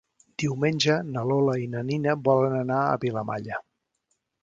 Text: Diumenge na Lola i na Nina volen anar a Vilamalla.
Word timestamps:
Diumenge 0.43 0.95
na 1.09 1.25
Lola 1.33 1.55
i 1.65 1.69
na 1.75 1.85
Nina 1.91 2.17
volen 2.31 2.59
anar 2.65 2.83
a 2.89 2.99
Vilamalla. 3.07 3.65